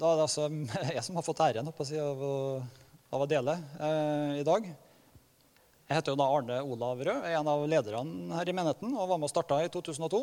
[0.00, 0.46] da er det altså
[0.96, 4.68] jeg som har fått æren av, av, å, dele eh, i dag.
[5.90, 9.10] Jeg heter jo da Arne Olav Rød, er en av lederne her i menigheten og
[9.10, 10.22] var med og starta i 2002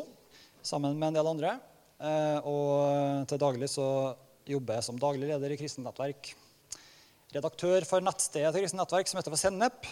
[0.66, 1.54] sammen med en del andre.
[1.98, 3.86] Eh, og til daglig så
[4.48, 6.32] jobber jeg som daglig leder i Kristent Nettverk.
[7.36, 9.90] Redaktør for nettstedet til Kristent Nettverk som heter for Sennep.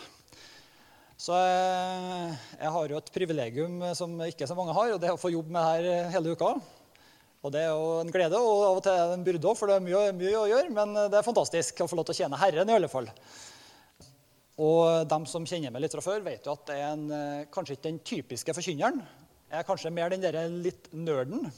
[1.21, 5.15] Så jeg, jeg har jo et privilegium som ikke så mange har, og det er
[5.15, 6.57] å få jobbe med det her hele uka.
[7.45, 9.77] Og Det er jo en glede, og av og til en byrde òg, for det
[9.77, 10.71] er mye, mye, å gjøre.
[10.75, 13.11] Men det er fantastisk å få lov til å tjene Herren, i alle fall.
[14.57, 17.47] Og de som kjenner meg litt fra før, vet jo at jeg er en, eh,
[17.53, 19.03] kanskje ikke den typiske forkynneren.
[19.51, 21.53] Jeg er kanskje mer den der litt nerden.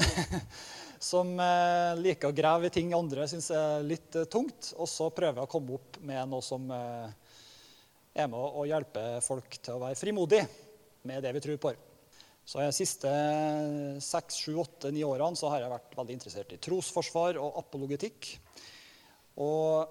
[1.10, 4.72] som eh, liker å grave i ting andre syns er litt eh, tungt.
[4.80, 9.60] Og så prøver jeg å komme opp med noe som er med å hjelpe folk
[9.60, 10.42] til å være frimodig
[11.04, 11.76] med det vi tror på.
[12.44, 13.10] Så De siste
[14.02, 18.32] seks, sju, åtte, ni årene så har jeg vært veldig interessert i trosforsvar og apologetikk.
[19.40, 19.86] Og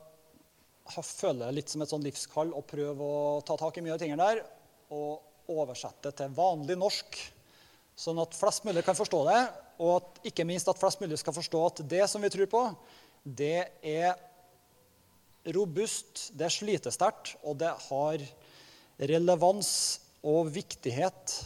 [0.89, 3.95] jeg føler det litt som et sånn livskall å prøve å ta tak i mye
[3.95, 4.41] av tingene der
[4.89, 7.17] og oversette til vanlig norsk,
[7.99, 9.41] sånn at flest mulig kan forstå det.
[9.79, 12.63] Og at, ikke minst at flest mulig skal forstå at det som vi tror på,
[13.23, 14.17] det er
[15.55, 18.25] robust, det er slitesterkt, og det har
[18.99, 19.71] relevans
[20.27, 21.37] og viktighet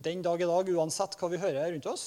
[0.00, 2.06] den dag i dag, uansett hva vi hører rundt oss.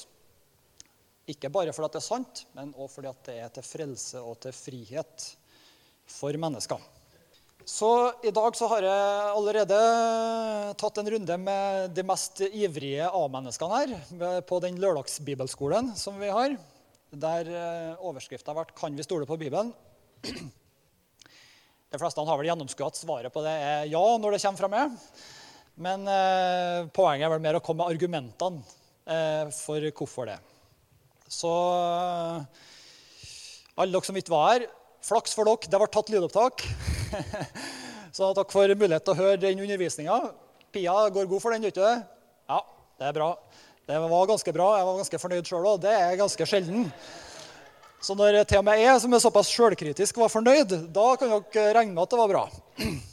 [1.30, 4.56] Ikke bare fordi det er sant, men også fordi det er til frelse og til
[4.58, 5.28] frihet
[6.10, 6.82] for mennesker.
[7.64, 7.90] Så
[8.28, 9.78] I dag så har jeg allerede
[10.82, 16.58] tatt en runde med de mest ivrige A-menneskene her på den lørdagsbibelskolen som vi har,
[17.14, 19.72] der eh, overskrifta har vært 'Kan vi stole på Bibelen?'
[21.94, 24.68] De fleste har vel gjennomskuet at svaret på det er ja når det kommer fra
[24.68, 24.98] meg.
[25.82, 28.62] Men eh, poenget er vel mer å komme med argumentene
[29.10, 30.38] eh, for hvorfor det.
[31.34, 32.44] Så eh,
[33.74, 34.68] alle dere som ikke var her,
[35.04, 36.66] flaks for dere, det ble tatt lydopptak.
[38.18, 40.20] så takk for mulighet til å høre den undervisninga.
[40.74, 41.96] Pia går god for den, ikke det?
[42.50, 42.62] Ja,
[43.02, 43.34] det er bra.
[43.90, 44.68] Det var ganske bra.
[44.78, 45.82] Jeg var ganske fornøyd sjøl òg.
[45.84, 46.86] Det er ganske sjelden.
[48.04, 51.74] Så når til og med jeg, som er såpass sjølkritisk, var fornøyd, da kan dere
[51.80, 52.46] regne med at det var bra.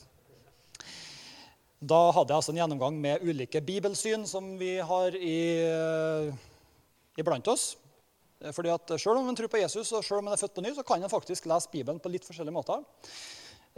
[1.80, 5.38] Da hadde jeg altså en gjennomgang med ulike bibelsyn som vi har i,
[7.16, 7.70] iblant oss.
[8.52, 10.64] Fordi at Selv om man tror på Jesus og selv om man er født på
[10.64, 12.84] ny, så kan man faktisk lese Bibelen på litt forskjellige måter.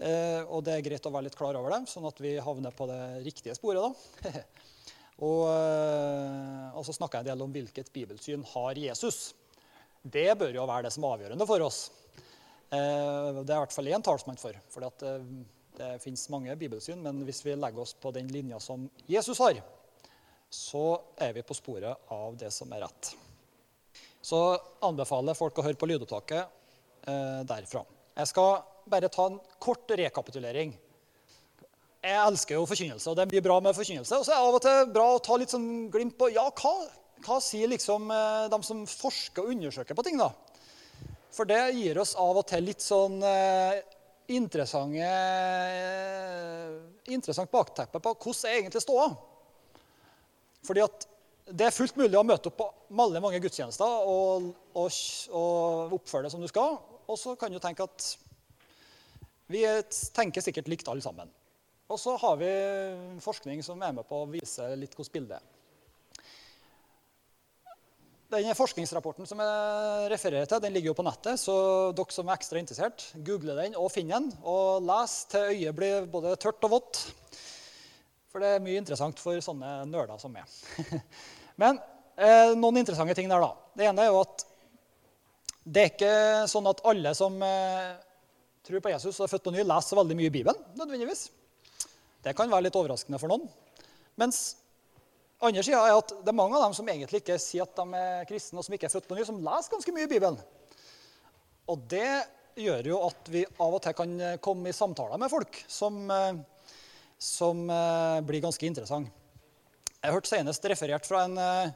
[0.03, 2.75] Eh, og det er greit å være litt klar over det, sånn at vi havner
[2.75, 3.83] på det riktige sporet.
[3.83, 4.45] da.
[5.29, 9.33] og, eh, og, så snakka jeg en del om hvilket bibelsyn har Jesus.
[10.03, 11.83] Det bør jo være det som er avgjørende for oss.
[12.19, 14.59] Eh, det er i hvert fall én talsmann for.
[14.75, 15.11] fordi at
[15.77, 19.61] det fins mange bibelsyn, men hvis vi legger oss på den linja som Jesus har,
[20.53, 23.15] så er vi på sporet av det som er rett.
[24.23, 24.39] Så
[24.85, 26.43] anbefaler folk å høre på lydopptaket
[27.09, 27.83] eh, derfra.
[28.19, 28.61] Jeg skal
[28.93, 30.75] bare ta en kort rekapitulering.
[32.03, 34.19] Jeg elsker jo forkynnelse, og det mye bra med forkynnelse.
[34.19, 36.45] Og så er det av og til bra å ta litt sånn glimt på ja,
[36.59, 36.73] hva,
[37.25, 40.21] hva sier liksom eh, de som forsker og undersøker på ting.
[40.21, 40.33] da?
[41.33, 43.81] For det gir oss av og til litt sånn eh,
[47.13, 49.15] interessant bakteppe på hvordan jeg egentlig står.
[50.63, 51.07] Fordi at
[51.53, 54.99] det er fullt mulig å møte opp på mange, mange gudstjenester og, og,
[55.35, 56.79] og oppføre det som du skal.
[57.11, 58.07] Og så kan du tenke at
[59.53, 59.65] vi
[60.17, 61.29] tenker sikkert likt alle sammen.
[61.93, 62.53] Og så har vi
[63.21, 65.49] forskning som er med på å vise litt hvordan bildet er.
[68.33, 71.37] Den forskningsrapporten som jeg refererer til, den ligger jo på nettet.
[71.41, 71.55] Så
[71.93, 74.31] dere som er ekstra interessert, google den og finn den.
[74.41, 77.01] Og les til øyet blir både tørt og vått.
[78.33, 80.49] For det er mye interessant for sånne nerder som meg.
[81.61, 81.77] Men
[82.17, 83.53] eh, noen interessante ting der, da.
[83.77, 84.47] Det ene er jo at
[85.63, 86.17] det er ikke
[86.51, 87.93] sånn at alle som eh,
[88.65, 90.65] tror på Jesus og er født på ny, leser veldig mye i Bibelen.
[90.81, 91.27] nødvendigvis.
[92.25, 93.45] Det kan være litt overraskende for noen.
[94.17, 94.62] Mens
[95.43, 97.99] andre sida er at det er mange av dem som egentlig ikke sier at de
[97.99, 100.39] er kristne, og som ikke er født på ny, som leser ganske mye i Bibelen.
[101.71, 102.11] Og det
[102.63, 106.05] gjør jo at vi av og til kan komme i samtaler med folk som,
[107.23, 109.11] som eh, blir ganske interessante.
[110.03, 111.71] Jeg har hørt senest referert fra en, eh,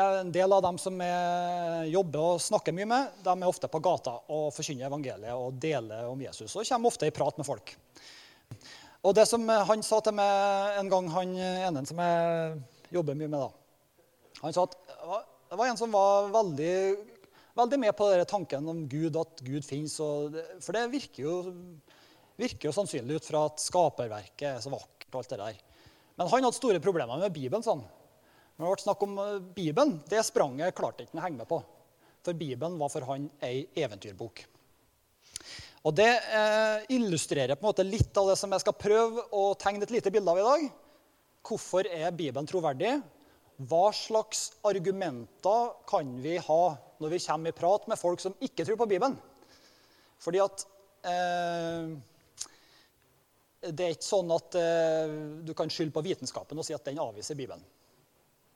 [0.00, 3.18] en del av dem som jeg jobber og snakker mye med.
[3.20, 6.56] De er ofte på gata og forkynner evangeliet og deler om Jesus.
[6.56, 7.74] Og kommer ofte i prat med folk.
[9.00, 12.58] Og det som han sa til meg en gang, han ene som jeg
[12.92, 14.76] jobber mye med, da Han sa at
[15.50, 16.74] det var en som var veldig,
[17.58, 19.96] veldig med på denne tanken om Gud, at Gud fins.
[19.98, 21.32] For det virker jo,
[22.38, 25.08] virker jo, sannsynlig ut fra at skaperverket er så vakkert.
[25.10, 25.58] og alt det der.
[26.14, 27.64] Men han hadde store problemer med Bibelen.
[27.66, 27.82] sånn.
[28.60, 31.48] Når det ble snakk om eh, Bibelen, det spranget klarte ikke han å henge med
[31.48, 31.58] på.
[32.20, 34.44] For Bibelen var for han ei eventyrbok.
[35.80, 39.46] Og Det eh, illustrerer på en måte litt av det som jeg skal prøve å
[39.60, 40.66] tegne et lite bilde av i dag.
[41.46, 42.98] Hvorfor er Bibelen troverdig?
[43.70, 46.62] Hva slags argumenter kan vi ha
[47.00, 49.16] når vi kommer i prat med folk som ikke tror på Bibelen?
[50.20, 50.66] Fordi at
[51.08, 51.88] eh,
[53.72, 55.16] det er ikke sånn at eh,
[55.48, 57.64] du kan skylde på vitenskapen og si at den avviser Bibelen.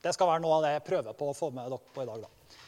[0.05, 2.09] Det skal være noe av det jeg prøver på å få med dere på i
[2.09, 2.25] dag.
[2.25, 2.61] Da.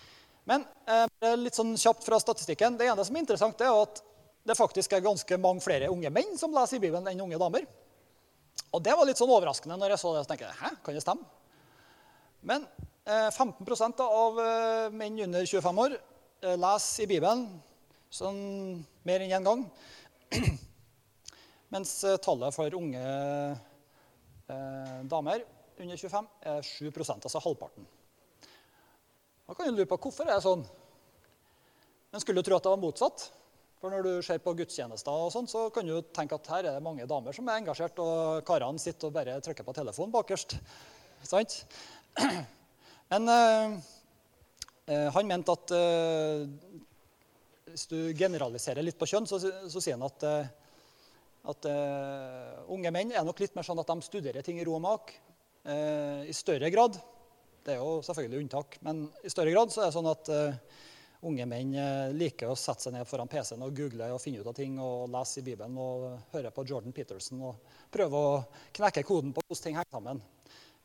[0.49, 2.81] Men eh, litt sånn kjapt fra statistikken.
[2.81, 4.00] Det ene som er interessant, er at
[4.47, 7.67] det faktisk er ganske mange flere unge menn som leser i Bibelen enn unge damer.
[8.75, 10.25] Og det var litt sånn overraskende når jeg så det.
[10.25, 11.27] så tenkte jeg, Hæ, kan det stemme?
[12.47, 12.67] Men
[13.09, 17.47] eh, 15 av eh, menn under 25 år eh, leser i Bibelen
[18.13, 18.39] sånn
[19.07, 19.65] mer enn én en gang.
[21.75, 25.43] Mens eh, tallet for unge eh, damer
[25.77, 27.89] under 25 er 7% altså halvparten.
[29.47, 30.63] Da kan du lure på hvorfor det er sånn.
[32.11, 33.27] Men skulle du tro at det var motsatt?
[33.76, 36.76] For når du ser på gudstjenester, og sånt, så kan du tenke at her er
[36.78, 40.56] det mange damer som er engasjert, og karene sitter og bare trykker på telefonen bakerst.
[41.28, 41.58] Sant?
[43.12, 43.76] Men øh,
[45.12, 46.46] han mente at øh,
[47.69, 50.25] hvis du generaliserer litt på kjønn, så, så sier han at,
[51.52, 51.69] at
[52.73, 55.12] unge menn er nok litt mer sånn at de studerer ting i ro og mak
[55.67, 56.96] i større grad.
[57.67, 60.31] Det er jo selvfølgelig unntak, men i større grad så er det sånn at
[61.25, 64.51] unge menn eh, liker å sette seg ned foran PC-en og google og finne ut
[64.51, 68.39] av ting og lese i Bibelen og høre på Jordan Peterson og prøve å
[68.77, 70.23] knekke koden på hvordan ting henger sammen.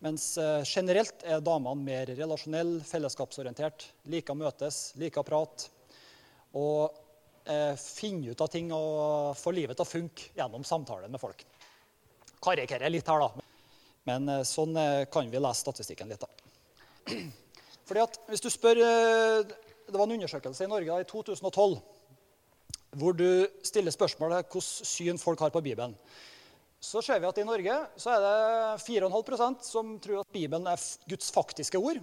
[0.02, 5.70] Mens eh, generelt er damene mer relasjonelle, fellesskapsorientert, liker å møtes, liker å prate.
[6.58, 6.90] Og
[7.46, 11.46] eh, finne ut av ting og få livet til å funke gjennom samtaler med folk.
[12.42, 13.46] Karikerer litt her, da.
[14.10, 16.26] Men eh, sånn eh, kan vi lese statistikken litt.
[16.26, 17.14] da.
[17.88, 19.54] Fordi at Hvis du spør eh,
[19.92, 21.82] det var en undersøkelse i Norge i 2012
[23.00, 25.94] hvor du stiller spørsmålet hvordan syn folk har på Bibelen.
[26.82, 30.82] Så ser vi at i Norge så er det 4,5% som tror at Bibelen er
[31.08, 32.02] Guds faktiske ord.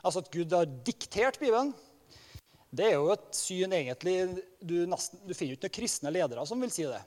[0.00, 1.74] Altså at Gud har diktert Bibelen.
[2.70, 6.60] Det er jo et syn egentlig Du, nesten, du finner ikke noen kristne ledere som
[6.62, 7.00] vil si det.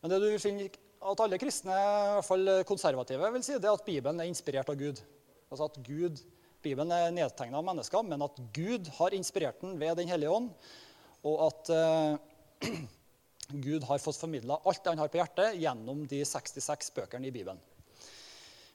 [0.00, 3.76] Men det du finner at alle kristne, i hvert fall konservative, vil si, det er
[3.76, 5.02] at Bibelen er inspirert av Gud.
[5.50, 6.22] Altså at Gud
[6.64, 10.50] Bibelen er nedtegna av mennesker, men at Gud har inspirert den ved Den hellige ånd,
[11.24, 12.72] og at uh,
[13.66, 17.34] Gud har fått formidla alt det han har på hjertet, gjennom de 66 bøkene i
[17.34, 17.60] Bibelen.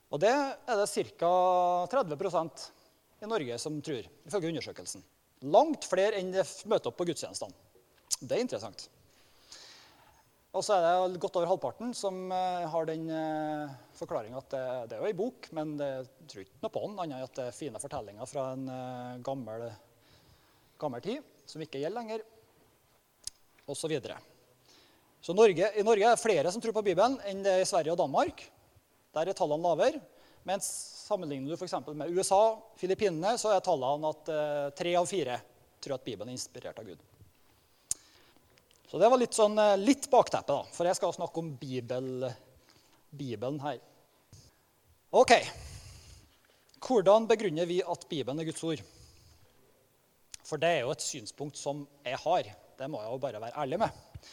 [0.09, 1.31] Og det er det ca.
[1.91, 2.67] 30%
[3.21, 5.03] i Norge som tror, ifølge undersøkelsen.
[5.53, 7.53] Langt flere enn det møter opp på gudstjenestene.
[8.19, 8.87] Det er interessant.
[10.49, 14.61] Og så er det godt over halvparten som eh, har den eh, forklaringa at det,
[14.89, 15.89] det, er jo ei bok, men det
[16.25, 19.19] tror ikke noe på den, annet enn at det er fine fortellinger fra en uh,
[19.25, 19.67] gammel,
[20.81, 22.23] gammel, tid som ikke gjelder lenger,
[23.67, 23.77] osv.
[23.77, 24.17] Så, videre.
[25.21, 27.69] så Norge, i Norge er det flere som tror på Bibelen, enn det er i
[27.69, 28.41] Sverige og Danmark.
[29.13, 30.01] Der er tallene lavere.
[30.49, 30.65] Mens
[31.05, 31.77] sammenligner du f.eks.
[31.93, 34.33] med USA, Filippinene, så er tallene at
[34.77, 35.37] tre av fire
[35.77, 37.08] tror at Bibelen er inspirert av Gud.
[38.89, 42.25] Så det var litt, sånn, eh, litt bakteppe, da, for jeg skal snakke om Bibel,
[43.13, 43.77] Bibelen her.
[45.13, 45.35] Ok.
[46.81, 48.81] Hvordan begrunner vi at Bibelen er Guds ord?
[50.41, 52.49] For det er jo et synspunkt som jeg har.
[52.79, 54.25] Det må jeg jo bare være ærlig med.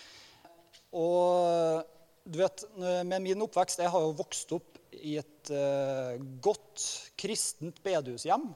[0.96, 1.84] Og
[2.24, 6.84] du vet, med min oppvekst Jeg har jo vokst opp i et uh, godt
[7.20, 8.46] kristent bedehushjem.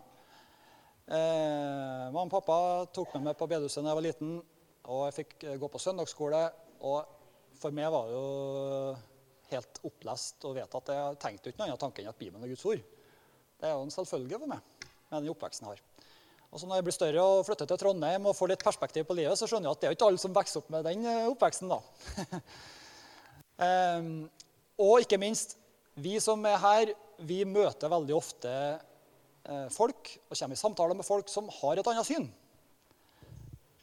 [1.11, 2.57] Eh, mamma og pappa
[2.95, 4.35] tok med meg på bedehuset da jeg var liten.
[4.91, 6.43] Og jeg fikk eh, gå på søndagsskole.
[6.89, 6.99] Og
[7.61, 8.27] for meg var det jo
[9.51, 10.93] helt opplest og vedtatt.
[10.97, 12.83] Jeg tenkte ikke noen annen tanke enn at Bibelen er Guds ord.
[13.61, 15.87] Det er jo en selvfølge for meg med den oppveksten jeg har.
[16.51, 19.15] Og så Når jeg blir større og flytter til Trondheim og får litt perspektiv på
[19.15, 21.07] livet, så skjønner jeg at det er jo ikke alle som vokser opp med den
[21.07, 21.71] eh, oppveksten.
[21.71, 21.79] da.
[24.01, 24.11] um,
[24.87, 25.55] og ikke minst,
[25.95, 26.93] vi som er her,
[27.23, 31.91] vi møter veldig ofte eh, folk og kommer i samtaler med folk som har et
[31.93, 32.27] annet syn.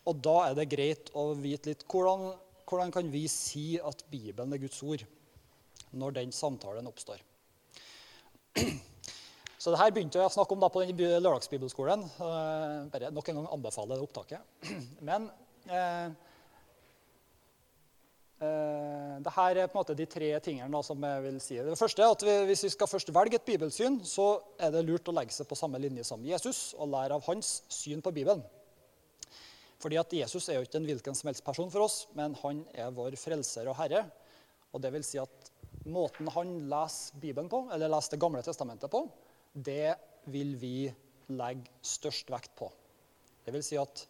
[0.07, 2.29] Og da er det greit å vite litt hvordan,
[2.67, 5.03] hvordan kan vi si at Bibelen er Guds ord
[5.97, 7.23] når den samtalen oppstår.
[9.57, 12.05] Så det her begynte jeg å snakke om da på den lørdagsbibelskolen.
[12.93, 14.67] Bare nok en gang anbefaler det opptaket.
[15.09, 15.27] Men
[15.65, 16.05] eh,
[18.45, 21.57] eh, det her er på en måte de tre tingene da, som jeg vil si.
[21.67, 24.29] Det første er at vi, Hvis vi skal først velge et bibelsyn, så
[24.61, 27.57] er det lurt å legge seg på samme linje som Jesus og lære av hans
[27.73, 28.45] syn på Bibelen.
[29.87, 32.57] Fordi at Jesus er jo ikke en hvilken som helst person for oss, men han
[32.75, 34.01] er vår frelser og herre.
[34.75, 35.45] Og det vil si at
[35.87, 39.05] måten han leser Bibelen på, eller leser Det gamle testamentet på,
[39.55, 39.95] det
[40.27, 40.89] vil vi
[41.31, 42.67] legge størst vekt på.
[43.45, 44.01] Det vil si at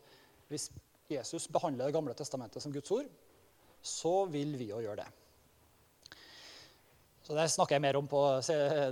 [0.50, 0.66] hvis
[1.14, 3.06] Jesus behandler Det gamle testamentet som Guds ord,
[3.78, 5.08] så vil vi jo gjøre det.
[7.22, 8.24] Så Det snakker jeg mer om på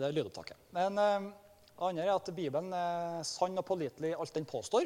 [0.06, 0.70] lydopptaket.
[0.78, 1.34] Men eh,
[1.74, 4.86] det andre er at Bibelen er sann og pålitelig alt den påstår.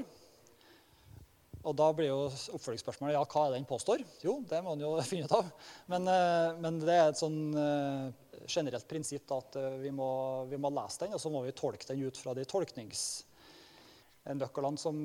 [1.68, 2.20] Og da blir jo
[2.56, 4.00] oppfølgingsspørsmålet ja, hva er det han påstår?
[4.24, 5.46] Jo, det må han jo finne ut av.
[5.92, 8.06] Men, eh, men, det er et sånn eh,
[8.46, 10.10] generelt prinsipp da, at vi må,
[10.52, 14.96] vi må, lese den, og så må vi tolke den ut fra de tolkningsnøklene som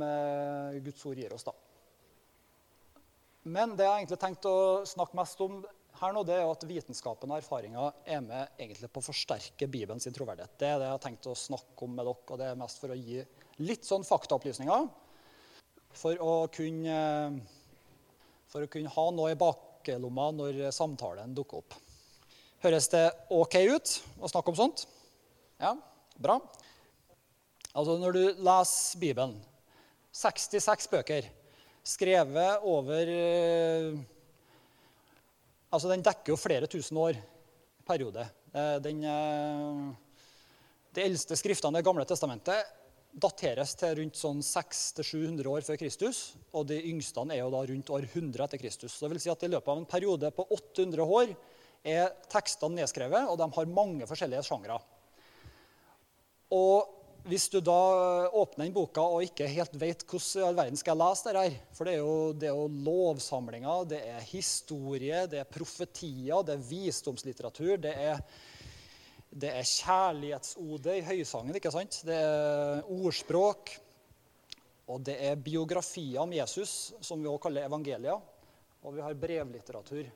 [0.87, 1.47] Guds ord gir oss.
[1.49, 1.55] da.
[3.45, 4.59] Men det jeg egentlig tenkt å
[4.89, 5.59] snakke mest om
[6.01, 9.69] her nå, det er jo at vitenskapen og erfaringa er med egentlig på å forsterke
[9.71, 10.57] Bibelen sin troverdighet.
[10.59, 12.81] Det er det jeg har tenkt å snakke om med dere, og det er mest
[12.83, 13.21] for å gi
[13.63, 14.89] litt sånn faktaopplysninger.
[15.95, 16.99] For å kunne,
[18.51, 21.79] for å kunne ha noe i baklomma når samtalen dukker opp.
[22.65, 24.87] Høres det OK ut å snakke om sånt?
[25.61, 25.75] Ja,
[26.17, 26.39] bra.
[27.75, 29.35] Altså, når du leser Bibelen
[30.15, 31.27] 66 bøker
[31.85, 33.95] skrevet over eh,
[35.75, 37.17] Altså, den dekker jo flere tusen år
[37.83, 38.23] periode.
[38.55, 39.89] Eh, den, eh,
[40.95, 42.71] de eldste skriftene i gamle testamentet
[43.15, 46.23] dateres til rundt sånn 600-700 år før Kristus.
[46.53, 48.95] Og de yngste er jo da rundt år 100 etter Kristus.
[48.95, 51.37] Så det vil si at I løpet av en periode på 800 år
[51.85, 54.79] er tekstene nedskrevet, og de har mange forskjellige sjangre.
[56.55, 56.95] Og
[57.29, 60.93] hvis du da åpner den boka og ikke helt vet hvordan i all verden skal
[60.93, 65.23] jeg lese det her For det er jo, det er jo lovsamlinger, det er historie,
[65.31, 68.21] det er profetier, det er visdomslitteratur, det er,
[69.35, 72.03] det er kjærlighetsode i høysangen, ikke sant?
[72.07, 73.73] Det er ordspråk.
[74.95, 78.21] Og det er biografier om Jesus, som vi også kaller evangelier.
[78.85, 80.07] Og vi har brevlitteratur.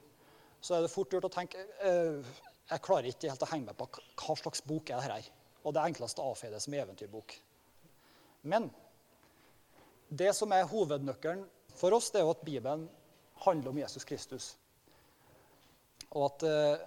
[0.60, 2.30] Så er det fort gjort å tenke eh,
[2.68, 5.34] Jeg klarer ikke helt å henge med på hva slags bok er dette her
[5.66, 6.34] og det enkleste å
[6.70, 7.34] med eventyrbok.
[8.48, 8.68] Men
[10.08, 11.42] det som er hovednøkkelen
[11.76, 12.86] for oss, det er jo at Bibelen
[13.44, 14.46] handler om Jesus Kristus.
[16.10, 16.86] Og at, eh,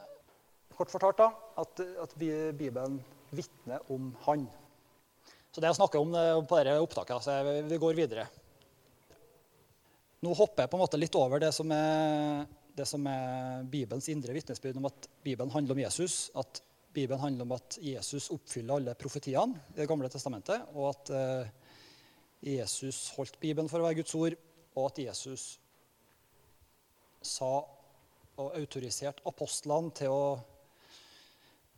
[0.78, 1.30] kort fortalt da,
[1.62, 3.00] at, at Bibelen
[3.32, 4.48] vitner om Han.
[5.52, 7.38] Så det jeg snakker om eh, på dette opptaket, så
[7.68, 8.26] vi går videre.
[10.22, 12.46] Nå hopper jeg på en måte litt over det som er,
[12.78, 16.30] det som er Bibelens indre vitnesbyrd om at Bibelen handler om Jesus.
[16.38, 16.62] At
[16.94, 21.52] Bibelen handler om at Jesus oppfyller alle profetiene i Det gamle testamentet, og at eh,
[22.54, 24.38] Jesus holdt Bibelen for å være Guds ord,
[24.76, 25.46] og at Jesus
[27.22, 27.52] sa
[28.42, 30.24] og autoriserte apostlene til å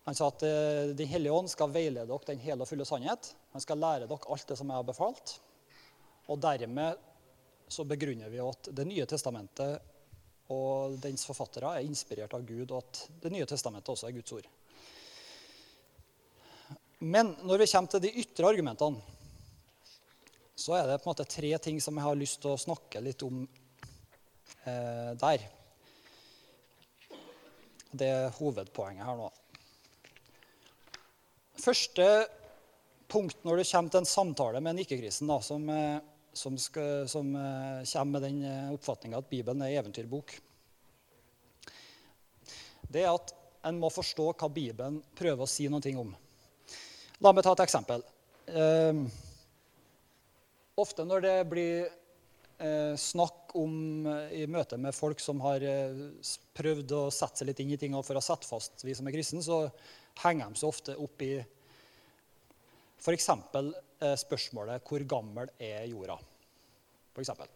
[0.03, 3.31] Han sa at eh, Den hellige ånd skal veilede dere den hele og fulle sannhet.
[3.55, 5.37] Han skal lære dere alt det som jeg har befalt.
[6.31, 7.09] Og dermed
[7.71, 9.89] så begrunner vi at Det nye testamentet
[10.53, 14.35] og dens forfattere er inspirert av Gud, og at Det nye testamentet også er Guds
[14.35, 14.49] ord.
[17.03, 19.01] Men når vi kommer til de ytre argumentene,
[20.55, 23.01] så er det på en måte tre ting som jeg har lyst til å snakke
[23.03, 23.41] litt om
[24.69, 25.47] eh, der.
[27.91, 29.31] Det er hovedpoenget her nå.
[31.61, 32.07] Første
[33.11, 35.99] punkt når det kommer til en samtale med en ikke-kristen som, eh,
[36.33, 40.33] som, som, eh, kommer med den eh, oppfatninga at Bibelen er eventyrbok,
[42.89, 43.33] det er at
[43.63, 46.15] en må forstå hva Bibelen prøver å si noe om.
[47.23, 48.01] La meg ta et eksempel.
[48.47, 49.03] Eh,
[50.75, 51.91] ofte når det blir
[52.63, 56.03] eh, snakk om eh, i møte med folk som har eh,
[56.57, 59.15] prøvd å sette seg litt inn i ting for å sette fast vi som er
[59.15, 59.67] kristne, så
[60.23, 61.33] henger de så ofte opp i
[63.03, 63.29] f.eks.
[64.03, 66.19] Eh, spørsmålet 'Hvor gammel er jorda?'
[67.13, 67.47] For eksempel.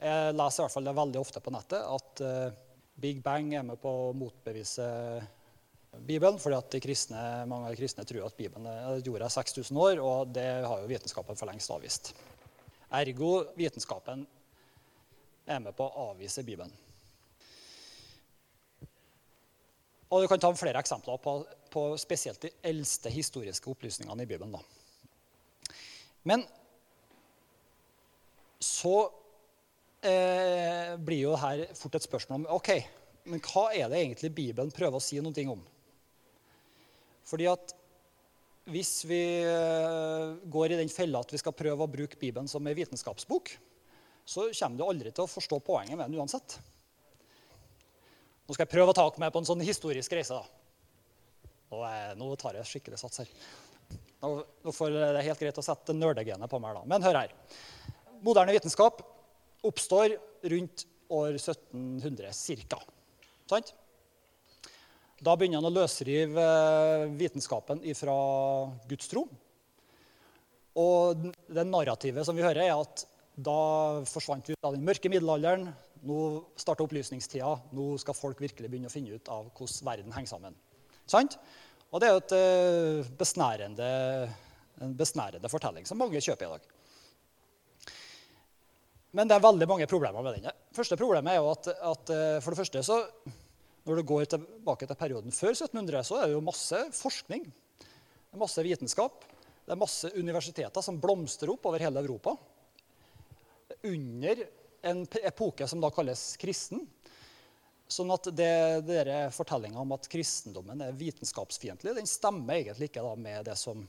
[0.00, 2.56] Jeg leser i hvert fall det veldig ofte på nettet at eh,
[2.98, 4.86] Big Bang er med på å motbevise
[6.02, 9.78] Bibelen, fordi at kristne, mange av de kristne tror at Bibelen er, jorda er 6000
[9.78, 12.14] år, og det har jo vitenskapen for lengst avvist.
[12.92, 14.26] Ergo vitenskapen
[15.46, 16.72] er med på å avvise Bibelen.
[20.14, 21.38] Og Du kan ta flere eksempler på,
[21.72, 24.54] på spesielt de eldste historiske opplysningene i Bibelen.
[24.54, 24.60] Da.
[26.22, 26.44] Men
[28.62, 28.94] så
[30.04, 32.70] eh, blir jo her fort et spørsmål om ok,
[33.32, 35.64] men hva er det egentlig Bibelen prøver å si noe om?
[37.24, 37.74] Fordi at
[38.70, 42.64] hvis vi eh, går i den fella at vi skal prøve å bruke Bibelen som
[42.64, 43.52] en vitenskapsbok,
[44.24, 46.56] så kommer du aldri til å forstå poenget med den uansett.
[48.44, 50.36] Nå skal jeg prøve å ta dere med på en sånn historisk reise.
[50.40, 51.50] da.
[51.72, 51.82] Nå,
[52.20, 53.30] nå tar jeg skikkelig sats her.
[54.24, 56.76] Nå får det helt greit å sette nerdegenet på meg.
[56.76, 56.84] da.
[56.88, 57.32] Men hør her.
[58.24, 59.02] Moderne vitenskap
[59.64, 60.16] oppstår
[60.52, 62.32] rundt år 1700
[62.68, 62.80] ca.
[63.50, 63.74] Sant?
[65.24, 68.14] Da begynner han å løsrive eh, vitenskapen fra
[68.90, 69.24] Guds tro.
[70.80, 73.04] Og det narrativet som vi hører, er at
[73.34, 75.70] da forsvant vi ut av den mørke middelalderen.
[76.04, 76.18] Nå
[76.60, 77.54] starter opplysningstida.
[77.74, 80.58] Nå skal folk virkelig begynne å finne ut av hvordan verden henger sammen.
[81.10, 81.38] Sant?
[81.94, 83.90] Og det er jo et eh, besnærende,
[84.82, 86.70] en besnærende fortelling som mange kjøper i dag.
[89.14, 90.60] Men det er veldig mange problemer med den.
[90.74, 92.98] første problemet er jo at, at eh, for det første så,
[93.84, 97.44] Når du går tilbake til perioden før 1700, så er det jo masse forskning.
[97.44, 99.26] Det er masse vitenskap.
[99.64, 102.36] Det er masse universiteter som blomstrer opp over hele Europa.
[103.84, 104.40] Under
[104.84, 106.86] en epoke som da kalles kristen.
[107.88, 108.54] Sånn at det,
[108.88, 109.04] det
[109.36, 113.84] fortellinga om at kristendommen er vitenskapsfiendtlig, den stemmer egentlig ikke med det som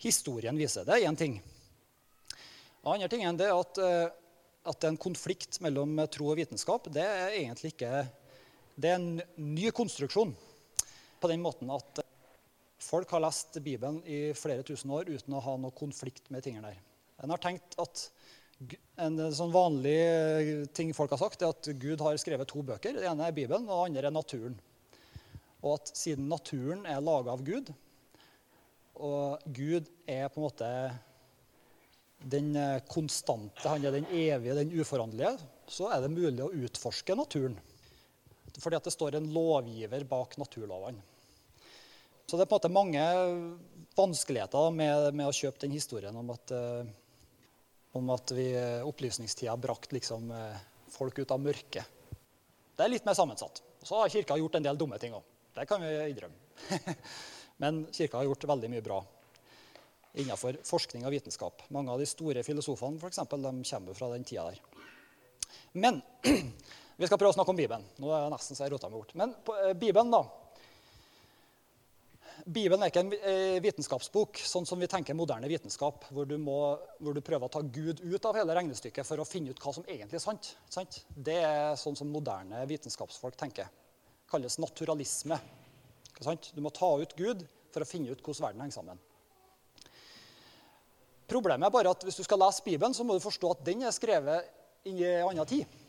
[0.00, 0.86] historien viser.
[0.86, 1.40] Det er én ting.
[2.80, 4.06] Den andre tingen er at, eh,
[4.64, 6.86] at det er en konflikt mellom tro og vitenskap.
[6.94, 8.06] Det er egentlig ikke
[8.80, 10.32] Det er en ny konstruksjon.
[11.20, 12.00] På den måten at
[12.80, 16.72] folk har lest Bibelen i flere tusen år uten å ha noe konflikt med tingene
[16.72, 16.78] der.
[17.20, 18.06] En har tenkt at
[19.00, 22.96] en sånn vanlig eh, ting folk har sagt, er at Gud har skrevet to bøker.
[22.96, 24.56] Det ene er Bibelen, og det andre er naturen.
[25.60, 27.72] Og at siden naturen er laga av Gud,
[29.00, 30.70] og Gud er på en måte
[32.32, 35.36] den eh, konstante, han er den evige, den uforanderlige,
[35.70, 37.56] så er det mulig å utforske naturen.
[38.60, 41.02] Fordi at det står en lovgiver bak naturlovene.
[42.28, 43.04] Så det er på en måte mange
[43.98, 46.84] vanskeligheter med, med å kjøpe den historien om at uh,
[47.92, 51.84] om at vi eh, opplysningstida brakt liksom eh, folk ut av mørket.
[52.76, 53.62] Det er litt mer sammensatt.
[53.82, 55.24] Så har Kirka gjort en del dumme ting òg.
[55.56, 56.94] Det kan vi innrømme.
[57.62, 59.00] Men Kirka har gjort veldig mye bra
[60.20, 61.64] innenfor forskning og vitenskap.
[61.74, 64.62] Mange av de store filosofene for eksempel, de kommer fra den tida der.
[65.72, 66.00] Men
[67.00, 67.84] vi skal prøve å snakke om Bibelen.
[67.96, 69.14] Nå er jeg nesten så jeg rota meg bort.
[69.16, 70.20] Men på, eh, Bibelen, da.
[72.44, 76.58] Bibelen er ikke en eh, vitenskapsbok, sånn som vi tenker moderne vitenskap, hvor du, må,
[77.00, 79.72] hvor du, prøver å ta Gud ut av hele regnestykket for å finne ut hva
[79.76, 80.52] som egentlig er sant.
[80.68, 81.00] sant?
[81.16, 83.72] Det er sånn som moderne vitenskapsfolk tenker.
[83.72, 85.40] Det kalles naturalisme.
[86.52, 89.04] Du må ta ut Gud for å finne ut hvordan verden henger sammen.
[91.30, 93.86] Problemet er bare at hvis du skal lese Bibelen, så må du forstå at den
[93.88, 94.50] er skrevet
[94.84, 95.79] i en annen tid.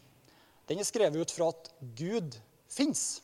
[0.70, 2.38] Den er skrevet ut fra at Gud
[2.72, 3.22] fins.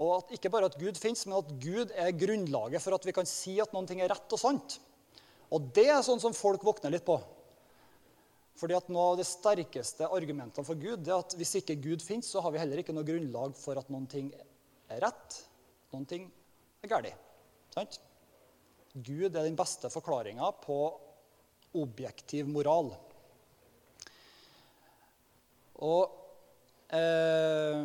[0.00, 3.14] Og at ikke bare at Gud fins, men at Gud er grunnlaget for at vi
[3.16, 4.78] kan si at noen ting er rett og sant.
[5.50, 7.18] Og det er sånn som folk våkner litt på.
[8.60, 12.04] Fordi at Noe av de sterkeste argumentene for Gud det er at hvis ikke Gud
[12.04, 14.30] fins, så har vi heller ikke noe grunnlag for at noen ting
[14.90, 15.38] er rett,
[15.94, 16.26] noen ting
[16.84, 17.28] er galt.
[17.74, 18.00] Sant?
[18.92, 20.80] Gud er den beste forklaringa på
[21.78, 22.90] objektiv moral.
[25.84, 27.84] Og eh,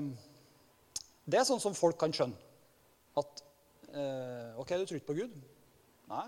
[1.26, 2.38] det er sånn som folk kan skjønne.
[3.16, 3.44] At
[3.96, 5.38] eh, OK, du tror ikke på Gud?
[6.12, 6.26] Nei.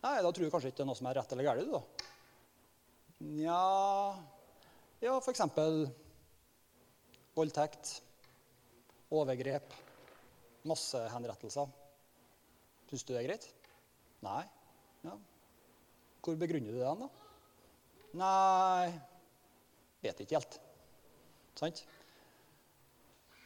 [0.00, 2.06] Nei, Da tror du kanskje ikke det er noe som er rett eller galt, da.
[3.20, 3.58] Nja
[5.02, 5.42] Ja, f.eks.
[7.36, 7.92] voldtekt,
[9.12, 9.74] overgrep,
[10.68, 11.68] massehenrettelser.
[12.90, 13.46] Syns du det er greit?
[14.24, 14.42] Nei.
[15.04, 15.18] Ja.
[16.24, 17.10] Hvor begrunner du det, da?
[18.20, 18.90] Nei
[20.00, 20.56] Vet ikke helt.
[21.60, 21.84] Sant?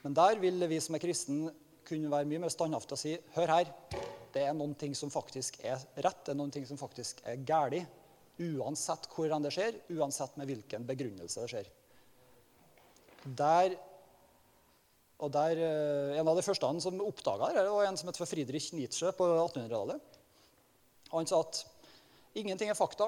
[0.05, 1.53] Men der vil vi som er kristne,
[1.85, 3.71] kunne være mye mer standhaftige og si hør her,
[4.35, 7.43] det er noen ting som faktisk er rett, det er noen ting som faktisk er
[7.47, 7.85] galt.
[8.35, 11.69] Uansett hvordan det skjer, uansett med hvilken begrunnelse det skjer.
[13.39, 13.77] Der,
[15.23, 18.17] og der, eh, En av de første han som oppdaga det, var en som het
[18.17, 20.01] Friedrich Nietzsche på 1800-tallet.
[21.13, 21.65] Han sa at
[22.35, 23.07] ingenting er fakta,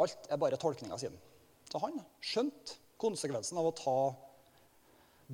[0.00, 1.20] alt er bare tolkninga sine.
[1.70, 3.98] Så han skjønte konsekvensen av å ta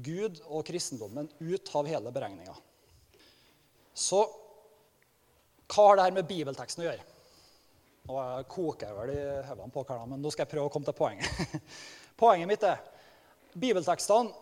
[0.05, 2.55] Gud og kristendommen ut av hele beregninga.
[3.95, 4.25] Så
[5.71, 7.07] hva har det her med bibelteksten å gjøre?
[8.11, 10.89] Nå koker jeg vel i hodene på hver, men nå skal jeg prøve å komme
[10.89, 11.31] til poenget.
[12.21, 12.81] Poenget mitt er
[13.55, 14.33] bibeltekstene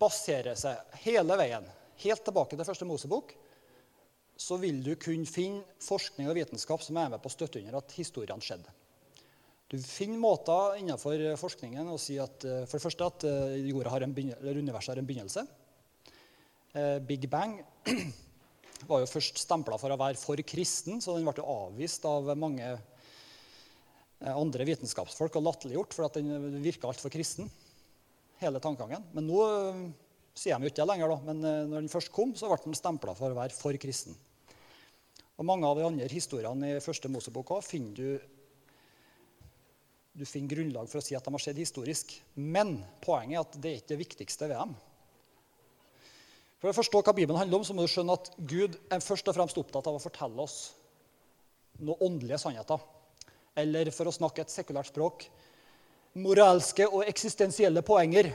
[0.00, 1.64] baserer seg hele veien,
[2.02, 3.32] helt tilbake til første Mosebok,
[4.36, 7.78] så vil du kunne finne forskning og vitenskap som er med på å støtte under
[7.80, 8.72] at historiene skjedde.
[9.66, 13.90] Du finner måter innenfor forskningen å si at eh, for det første at eh, jorda
[13.96, 15.42] har en universet har en begynnelse.
[16.70, 17.56] Eh, Big Bang
[18.90, 22.76] var jo først stempla for å være for kristen, så den ble avvist av mange
[24.26, 27.50] andre vitenskapsfolk og latterliggjort for at den virka altfor kristen.
[28.38, 29.02] hele tankegangen.
[29.12, 29.42] Men nå
[30.36, 31.18] sier de jo ikke det lenger, da.
[31.26, 34.16] Men når den først kom, så ble den stempla for å være for kristen.
[35.36, 38.35] Og Mange av de andre historiene i første Mosebok finner du
[40.16, 42.14] du finner grunnlag for å si at de har skjedd historisk.
[42.34, 44.74] Men poenget er at det er ikke det viktigste ved dem.
[46.56, 49.28] For å forstå hva Bibelen handler om, så må du skjønne at Gud er først
[49.28, 50.72] og fremst opptatt av å fortelle oss
[51.76, 52.80] noen åndelige sannheter.
[53.60, 55.28] Eller for å snakke et sekulært språk
[56.16, 58.30] moralske og eksistensielle poenger.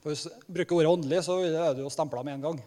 [0.00, 2.60] For Hvis du bruker ordet åndelig, så er det jo stempla med en gang.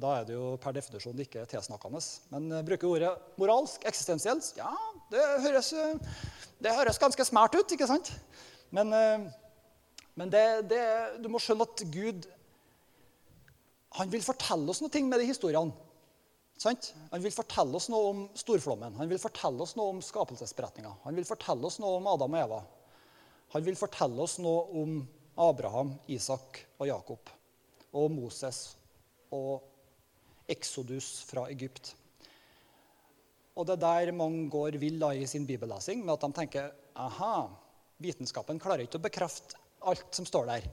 [0.00, 2.00] Da er det jo per definisjon ikke tilsnakkende.
[2.32, 4.72] Men uh, bruker ordet moralsk, eksistensielt, ja,
[5.12, 5.72] det høres,
[6.62, 8.12] det høres, ganske smært ut, ikke sant?
[8.72, 9.28] Men, uh,
[10.16, 10.82] men det, det,
[11.20, 12.28] du må skjønne at Gud
[13.98, 15.88] han vil fortelle oss noe med de historiene.
[16.60, 16.90] Sant?
[17.10, 20.92] Han vil fortelle oss noe om storflommen, han vil fortelle oss noe om skapelsesberetninga.
[21.06, 22.60] Han vil fortelle oss noe om Adam og Eva.
[23.54, 25.00] Han vil fortelle oss noe om
[25.40, 27.32] Abraham, Isak og Jakob.
[27.96, 28.60] Og Moses
[29.34, 29.69] og
[30.50, 31.94] Exodus fra Egypt.
[33.58, 37.48] Og det er der mange går vill i sin bibellesing, med at de tenker aha,
[38.00, 39.58] vitenskapen klarer ikke å bekrefte
[39.90, 40.68] alt som står der.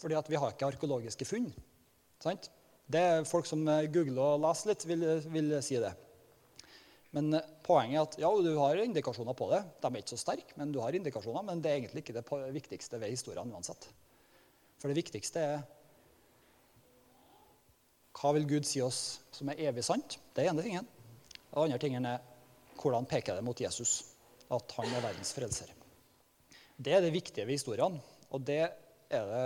[0.00, 1.48] Fordi at vi har ikke arkeologiske funn.
[2.22, 2.50] Sant?
[2.86, 5.94] Det er Folk som googler og leser litt, vil, vil si det.
[7.16, 9.62] Men eh, poenget er at ja, du har indikasjoner på det.
[9.80, 11.46] De er ikke så sterke, men du har indikasjoner.
[11.46, 13.88] Men det er egentlig ikke det viktigste ved historien uansett.
[14.76, 15.64] For det viktigste er
[18.16, 20.18] hva vil Gud si oss som er evig sant?
[20.32, 20.86] Det er ene tingen.
[21.50, 22.22] Den andre tingen er
[22.76, 23.98] hvordan peker det mot Jesus,
[24.52, 25.72] at han er verdens frelser.
[26.76, 28.00] Det er det viktige ved historiene.
[28.32, 29.44] Og det er det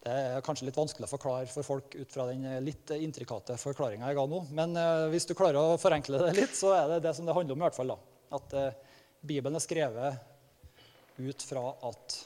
[0.00, 4.08] det er kanskje litt vanskelig å forklare for folk ut fra den litt intrikate forklaringa
[4.08, 4.38] jeg ga nå.
[4.56, 7.34] Men eh, hvis du klarer å forenkle det litt, så er det det som det
[7.36, 7.60] handler om.
[7.60, 7.98] i hvert fall da.
[8.38, 8.78] At eh,
[9.20, 12.16] Bibelen er skrevet ut fra at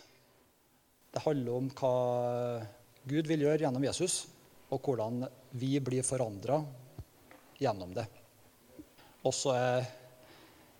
[1.16, 1.94] det handler om hva
[3.10, 4.20] Gud vil gjøre gjennom Jesus,
[4.74, 6.58] og hvordan vi blir forandra
[7.60, 8.06] gjennom det.
[9.24, 9.86] Og så er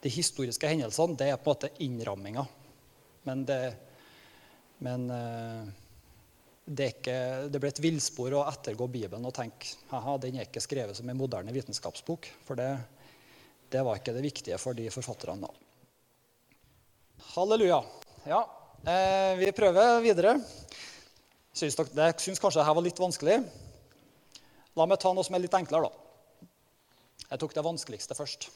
[0.04, 2.44] de historiske hendelsene det er på en måte innramminga.
[3.24, 3.60] Men, det,
[4.84, 5.62] men eh,
[6.64, 7.16] det, ikke,
[7.48, 11.08] det, ble et villspor å ettergå Bibelen og tenke haha, den er ikke skrevet som
[11.08, 12.28] en moderne vitenskapsbok.
[12.44, 12.68] For det,
[13.72, 15.54] det var ikke det viktige for de forfatterne da.
[17.32, 17.80] Halleluja.
[18.28, 18.42] Ja,
[18.84, 20.36] eh, vi prøver videre.
[21.54, 23.38] Syns dere, jeg syns kanskje dette var litt vanskelig.
[24.74, 26.48] La meg ta noe som er litt enklere, da.
[27.28, 28.48] Jeg tok det vanskeligste først.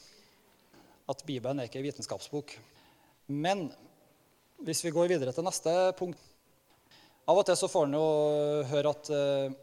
[1.08, 2.56] At Bibelen er ikke en vitenskapsbok.
[3.30, 3.68] Men
[4.66, 6.18] hvis vi går videre til neste punkt
[7.28, 8.04] av og til så får en jo
[8.70, 9.56] høre at, eh,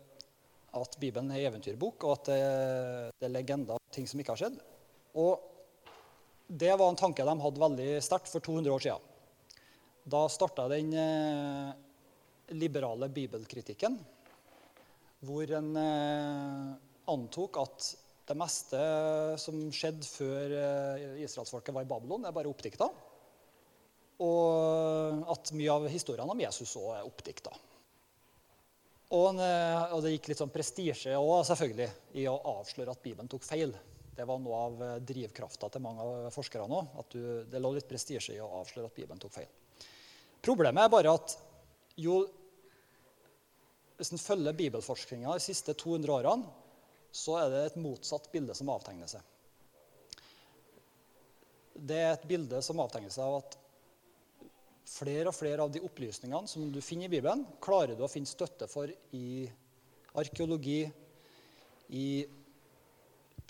[0.78, 2.42] at, Bibelen er eventyrbok, og at det,
[3.18, 4.60] det er legender av ting som ikke har skjedd.
[5.18, 5.42] Og
[6.46, 9.12] det var en tanke de hadde veldig sterkt for 200 år siden.
[10.06, 11.72] Da starta den eh,
[12.54, 13.98] liberale bibelkritikken,
[15.24, 16.74] hvor en eh,
[17.12, 17.92] antok at
[18.26, 18.80] det meste
[19.42, 22.90] som skjedde før eh, israelsfolket var i Babylon, er bare oppdikta.
[24.26, 27.54] Og at mye av historiene om Jesus òg er oppdikta.
[29.16, 33.30] Og, eh, og, det gikk litt sånn prestisje òg, selvfølgelig, i å avsløre at Bibelen
[33.32, 33.76] tok feil.
[34.16, 36.96] Det var noe av drivkrafta til mange av forskerne òg.
[37.04, 37.18] At
[37.52, 39.52] det lå litt prestisje i å avsløre at Bibelen tok feil.
[40.46, 41.36] Problemet er bare at
[42.00, 42.24] jo
[43.96, 46.50] Hvis en følger bibelforskninga de siste 200 årene,
[47.16, 49.22] så er det et motsatt bilde som avtegner seg.
[51.76, 53.58] Det er et bilde som avtegner seg av at
[54.86, 58.30] flere og flere av de opplysningene som du finner i Bibelen, klarer du å finne
[58.30, 59.46] støtte for i
[60.16, 60.86] arkeologi,
[61.96, 62.08] i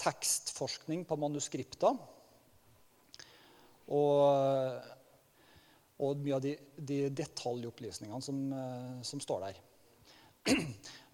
[0.02, 1.98] tekstforskning på manuskripter.
[3.96, 4.82] Og,
[6.02, 9.62] og mye av de, de detaljopplysningene som, eh, som, står der.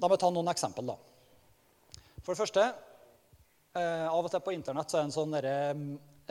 [0.02, 0.91] La meg ta noen eksempel.
[0.91, 0.98] da.
[2.22, 2.63] For det første,
[3.76, 5.58] eh, av og til på internett så er det en sånn derre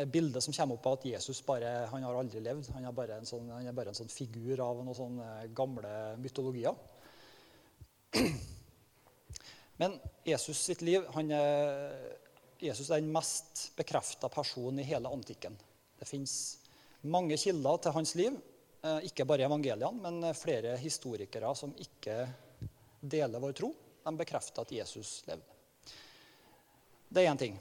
[0.07, 2.71] bilde som kommer opp av at Jesus bare, han har aldri levd.
[2.77, 6.75] Han er bare en sånn, bare en sånn figur av noen sånne gamle mytologier.
[9.81, 12.17] Men Jesus sitt liv han er,
[12.61, 15.57] Jesus er den mest bekrefta personen i hele antikken.
[15.99, 16.35] Det fins
[17.09, 18.37] mange kilder til hans liv,
[18.85, 22.27] eh, ikke bare evangeliene, men flere historikere som ikke
[23.01, 23.73] deler vår tro.
[24.05, 25.45] De bekrefter at Jesus levde.
[27.11, 27.59] Det er én ting.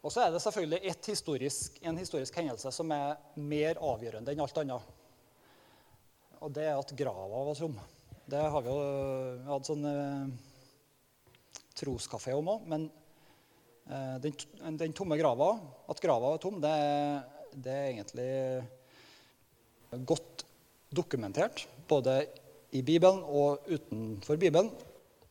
[0.00, 4.60] Og så er det selvfølgelig historisk, en historisk hendelse som er mer avgjørende enn alt
[4.62, 4.82] annet.
[6.40, 7.76] Og det er at grava var tom.
[8.30, 8.80] Det har vi jo
[9.48, 10.30] hatt sånn eh,
[11.76, 12.68] troskafé om òg.
[12.70, 12.86] Men
[13.90, 14.32] eh, den,
[14.80, 15.50] den, tomme grava,
[15.90, 16.72] at grava var tom, det,
[17.52, 18.30] det er egentlig
[20.08, 20.46] godt
[20.96, 21.66] dokumentert.
[21.90, 22.22] Både
[22.76, 24.70] i Bibelen og utenfor Bibelen.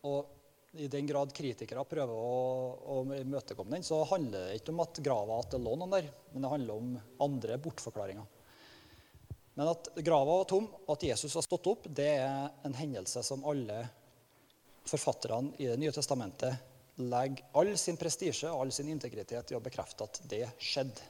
[0.07, 2.33] Og i den grad kritikere prøver å,
[2.93, 6.09] å imøtekomme den, så handler det ikke om at grava at det lå noen der,
[6.33, 6.91] men det handler om
[7.25, 8.27] andre bortforklaringer.
[9.57, 13.41] Men at grava var tom, at Jesus har stått opp, det er en hendelse som
[13.49, 13.81] alle
[14.87, 19.63] forfatterne i Det nye testamentet legger all sin prestisje og all sin integritet i å
[19.63, 21.09] bekrefte at det skjedde,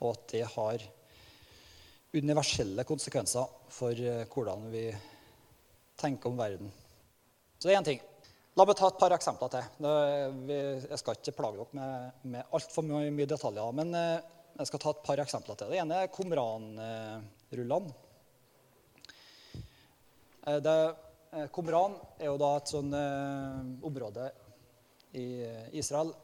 [0.00, 0.86] og at det har
[2.16, 4.86] universelle konsekvenser for eh, hvordan vi
[6.00, 6.70] tenker om verden.
[7.58, 8.02] Så det er én ting.
[8.56, 9.64] La meg ta et par eksempler til.
[10.48, 13.74] Jeg skal ikke plage dere med, med altfor mye, mye detaljer.
[13.76, 14.24] Men eh,
[14.56, 15.72] jeg skal ta et par eksempler til.
[15.72, 17.92] Det ene er Komran-rullene.
[21.52, 22.92] Komran er jo da et sånn
[23.84, 24.28] område
[25.18, 25.26] i
[25.76, 26.14] Israel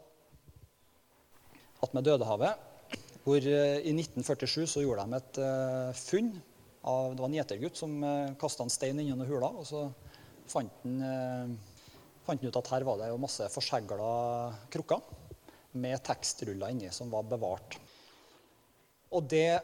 [1.82, 2.68] attmed Dødehavet.
[3.22, 5.38] Hvor eh, I 1947 så gjorde de et
[5.98, 6.32] funn
[6.82, 9.52] av Det var en gjetergutt som eh, kasta en stein innom hula.
[9.60, 9.84] Og så
[10.50, 11.84] fant han, eh,
[12.26, 14.08] fant han ut at her var det jo masse forsegla
[14.72, 15.04] krukker
[15.82, 17.78] med tekstruller inni som var bevart.
[19.12, 19.62] Og det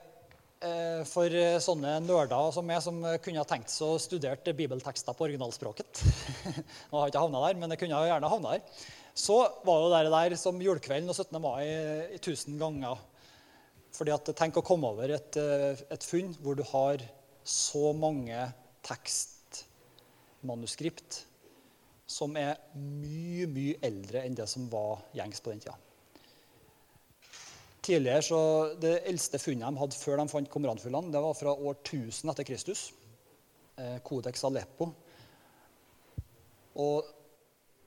[1.07, 1.31] for
[1.63, 6.01] sånne nerder som meg, som kunne tenkt seg å studere bibeltekster på originalspråket
[6.91, 8.81] Nå har jeg ikke havna der, men jeg kunne gjerne havna der
[9.19, 11.39] så var jo det der som julekvelden og 17.
[11.43, 13.01] mai i tusen ganger.
[13.95, 16.97] Fordi at Tenk å komme over et, eh, et funn hvor du har
[17.45, 18.53] så mange
[18.87, 21.25] tekstmanuskript
[22.09, 25.77] som er mye, mye eldre enn det som var gjengs på den tida.
[27.89, 28.41] Tidligere, så
[28.81, 32.45] Det eldste funnet de hadde før de fant komranfuglene, det var fra år 1000 etter
[32.45, 32.93] Kristus.
[34.05, 34.93] Kodeks Aleppo.
[36.79, 37.07] Og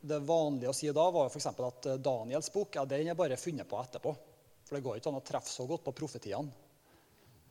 [0.02, 1.48] det vanlige å si da, var f.eks.
[1.52, 4.14] at eh, Daniels bok ja, den er bare funnet på etterpå.
[4.72, 6.48] For det går ikke an å treffe så godt på profetiene.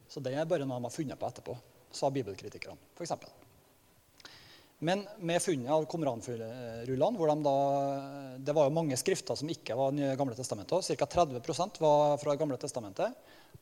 [0.08, 1.52] Så det er bare noe de har funnet på etterpå,
[1.92, 3.12] sa bibelkritikerne f.eks.
[4.88, 7.52] Men med funnet av Komranrullene hvor de da,
[8.40, 10.96] Det var jo mange skrifter som ikke var Nye Gamle Testamentet.
[10.96, 11.10] Ca.
[11.20, 13.12] 30% var fra Gamle Testamentet.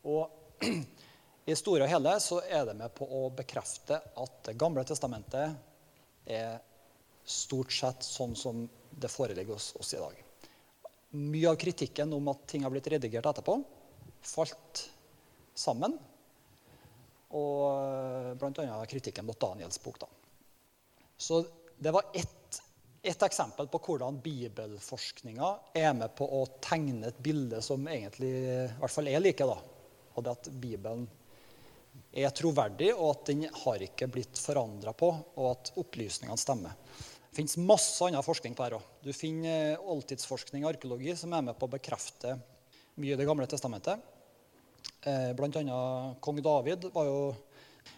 [0.06, 0.62] Og
[1.50, 6.30] i store og hele så er det med på å bekrefte at Det gamle testamentet
[6.30, 6.62] er
[7.26, 10.27] stort sett sånn som det foreligger hos oss i dag.
[11.16, 13.56] Mye av kritikken om at ting har blitt redigert etterpå,
[14.20, 14.82] falt
[15.56, 15.96] sammen.
[17.36, 18.80] Og eh, bl.a.
[18.88, 20.00] kritikken mot Daniels bok.
[20.04, 20.08] Da.
[21.16, 21.42] Så
[21.78, 22.60] det var ett,
[23.02, 28.66] et eksempel på hvordan bibelforskninga er med på å tegne et bilde som egentlig i
[28.80, 29.48] hvert fall er like.
[29.48, 29.58] da.
[30.14, 31.06] Og det at Bibelen
[32.12, 36.76] er troverdig, og at den har ikke blitt forandra på, og at opplysningene stemmer.
[37.28, 38.94] Det finnes masse annen forskning på dette òg.
[39.04, 42.38] Du finner eh, oldtidsforskning og arkeologi som er med på å bekrefte
[42.98, 44.00] mye i Det gamle testamentet.
[45.04, 45.34] Bl.a.
[45.36, 47.18] blant annet kong David var jo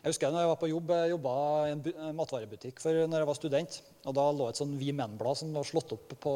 [0.03, 1.33] Jeg husker når jeg var på jobb, jeg jobba
[1.67, 3.79] i en matvarebutikk for når jeg var student.
[4.05, 6.35] og Da lå et sånn Vi Menn-blad som var slått opp på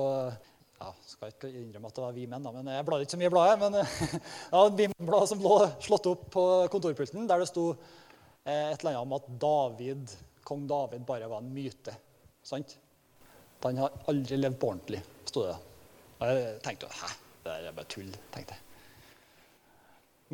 [0.81, 3.21] ja, skal ikke innrømme at det var Vi Menn, da, men jeg bladde ikke så
[3.21, 3.59] mye i bladet.
[3.63, 3.79] Men
[4.55, 5.55] ja, Vi Menn-blad som lå
[5.85, 10.67] slått opp på kontorpulten, der det sto eh, et eller annet om at David, kong
[10.71, 11.95] David bare var en myte.
[12.45, 12.77] Sant?
[13.65, 15.55] Han har aldri levd på ordentlig, sto det.
[16.21, 17.09] Og jeg tenkte hæ,
[17.45, 18.11] det er bare tull.
[18.35, 18.61] tenkte jeg.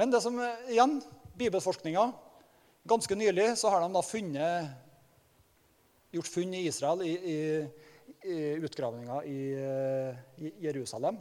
[0.00, 0.38] Men det som
[0.70, 0.98] igjen,
[1.38, 2.10] bibelforskninga
[2.88, 4.70] Ganske nylig så har de da funnet,
[6.16, 7.36] gjort funn i Israel, i, i,
[8.24, 9.42] i utgravninga i,
[10.40, 11.18] i, Jerusalem,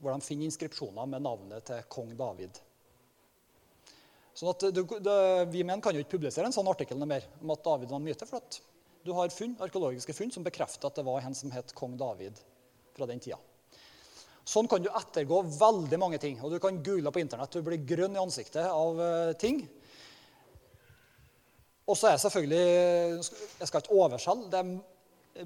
[0.00, 2.58] hvor de finner inskripsjoner med navnet til kong David.
[4.34, 5.12] Sånn at du, du,
[5.54, 8.08] Vi menn kan jo ikke publisere en sånn artikkel mer om at David var en
[8.10, 8.26] myte.
[8.26, 8.58] for at
[9.04, 12.38] du har funn, arkeologiske funn som bekrefter at det var en som het kong David
[12.96, 13.36] fra den tida.
[14.44, 16.36] Sånn kan du ettergå veldig mange ting.
[16.44, 17.52] og Du kan google på internett.
[17.52, 19.62] Du blir grønn i ansiktet av uh, ting.
[21.88, 22.64] Og så er selvfølgelig
[23.60, 24.64] Jeg skal ikke overselge.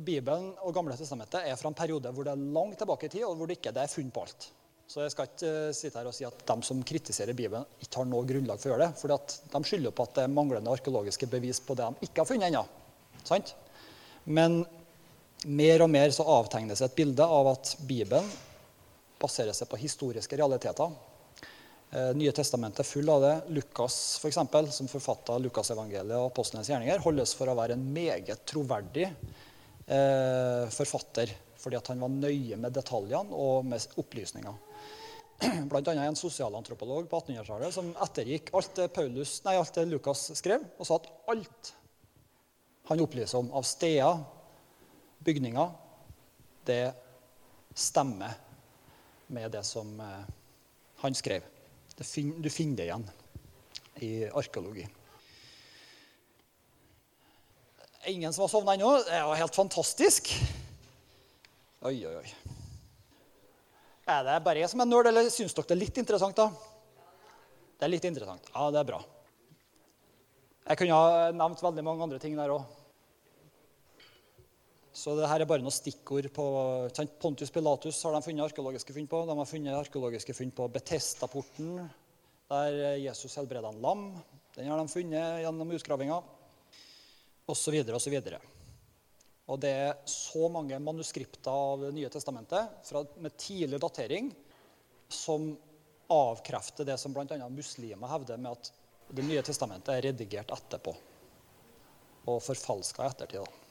[0.05, 3.23] Bibelen og Gamle testamentet er fra en periode hvor det er langt tilbake i tid,
[3.25, 4.51] og hvor det ikke er funn på alt.
[4.89, 8.03] Så jeg skal ikke uh, sitte her og si at de som kritiserer Bibelen, ikke
[8.03, 8.99] har noe grunnlag for å gjøre det.
[8.99, 9.15] For
[9.55, 12.51] de skylder på at det er manglende arkeologiske bevis på det de ikke har funnet
[12.51, 12.67] ennå.
[13.27, 13.55] Sant?
[14.25, 14.61] Men
[15.47, 18.27] mer og mer så avtegnes et bilde av at Bibelen
[19.19, 20.93] baserer seg på historiske realiteter.
[21.91, 23.35] Eh, Nye testamentet er full av det.
[23.57, 28.45] Lukas, for eksempel, som forfatta Lukasevangeliet og apostlenes gjerninger, holdes for å være en meget
[28.49, 31.33] troverdig eh, forfatter.
[31.59, 34.65] Fordi han var nøye med detaljene og med opplysninger.
[35.71, 40.29] Blant annet en sosialantropolog på 1800-tallet som ettergikk alt det, Paulus, nei, alt det Lukas
[40.39, 41.73] skrev, og sa at alt
[42.89, 44.23] han opplyser om av steder,
[45.19, 45.71] bygninger,
[46.65, 46.95] det
[47.77, 48.33] stemmer
[49.27, 50.23] med det som eh,
[51.03, 51.43] han skrev.
[51.97, 53.05] du finner det igjen
[53.95, 54.87] i arkeologi.
[58.07, 58.95] Ingen som har sovna ennå?
[59.05, 60.33] Det er jo helt fantastisk.
[61.85, 62.33] Oi, oi, oi.
[64.09, 66.41] Er det bare jeg som er nerd, eller syns dere det er litt interessant?
[66.41, 66.49] da?
[67.77, 68.49] Det er litt interessant.
[68.55, 69.05] Ja, det er bra.
[70.69, 72.78] Jeg kunne ha nevnt veldig mange andre ting der òg.
[74.99, 76.45] Så det her er bare noen stikkord på
[77.23, 79.21] Pontius Pilatus har de funnet arkeologiske funn på.
[79.29, 81.85] De har funnet arkeologiske funn på Betestaporten,
[82.51, 84.03] der Jesus helbreda en lam.
[84.57, 86.17] Den har de funnet gjennom utgravinga.
[87.49, 87.77] Osv.
[87.95, 88.17] osv.
[89.49, 94.33] Og det er så mange manuskripter av Det nye testamentet fra, med tidlig datering
[95.09, 95.53] som
[96.11, 97.39] avkrefter det som bl.a.
[97.53, 98.75] muslimer hevder med at
[99.15, 100.93] Det nye testamentet er redigert etterpå
[102.29, 103.47] og forfalska i ettertid.
[103.47, 103.68] da.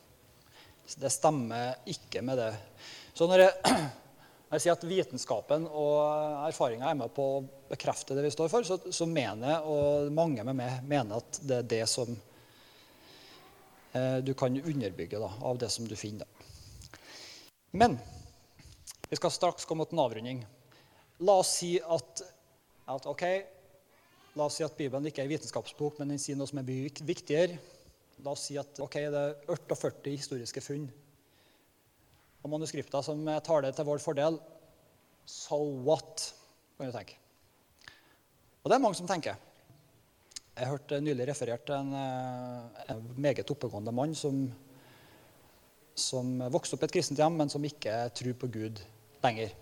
[0.95, 2.51] Det stemmer ikke med det.
[3.13, 3.73] Så når jeg,
[4.53, 8.67] jeg sier at vitenskapen og erfaringa er med på å bekrefte det vi står for,
[8.67, 12.13] så, så mener jeg, og mange med meg mener at det er det som
[13.91, 16.29] eh, du kan underbygge da, av det som du finner.
[17.75, 17.99] Men
[19.09, 20.41] vi skal straks komme til en avrunding.
[21.27, 22.23] La oss si at,
[22.87, 23.25] at ok,
[24.37, 26.67] La oss si at Bibelen ikke er en vitenskapsbok, men den sier noe som er
[26.67, 27.57] viktigere.
[28.25, 30.87] La oss si at okay, det er 48 historiske funn
[32.43, 34.37] og manuskripter som taler til vår fordel.
[35.27, 36.31] So what?
[36.77, 37.17] kan du tenke.
[38.63, 39.37] Og det er mange som tenker.
[40.57, 44.51] Jeg hørte nylig referert til en, eh, en meget oppegående mann som,
[45.95, 48.81] som vokste opp i et kristent hjem, men som ikke tror på Gud
[49.23, 49.53] lenger.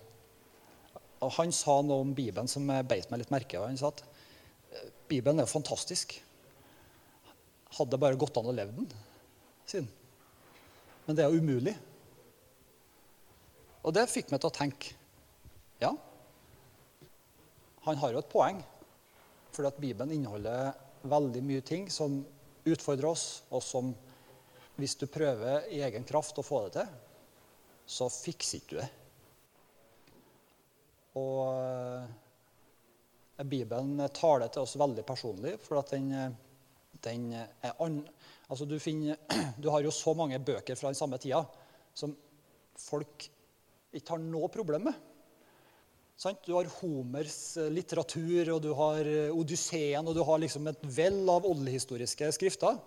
[1.21, 4.03] Og Han sa noe om Bibelen som beit meg litt merke Han sa at
[4.71, 6.19] eh, Bibelen er fantastisk.
[7.75, 8.87] Hadde bare gått an å leve den,
[9.67, 9.89] siden.
[11.05, 11.75] Men det er jo umulig.
[13.85, 14.95] Og det fikk meg til å tenke
[15.83, 15.91] ja,
[17.85, 18.61] han har jo et poeng.
[19.53, 20.71] Fordi at Bibelen inneholder
[21.05, 22.21] veldig mye ting som
[22.65, 23.91] utfordrer oss, og som
[24.75, 26.93] hvis du prøver i egen kraft å få det til,
[27.85, 28.87] så fikser ikke du det.
[31.21, 36.33] Og eh, Bibelen taler til oss veldig personlig, for at den eh,
[37.03, 38.03] den er an...
[38.45, 39.17] Altså, du, finner,
[39.61, 41.41] du har jo så mange bøker fra den samme tida
[41.95, 42.13] som
[42.77, 43.27] folk
[43.95, 44.97] ikke har noe problem med.
[46.45, 50.85] Du har Homers eh, litteratur, og du har eh, Odysseen, og du har liksom et
[50.95, 52.79] vell av oldehistoriske skrifter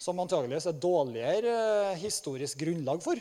[0.00, 1.54] som antageligvis er dårligere
[1.92, 3.20] eh, historisk grunnlag for,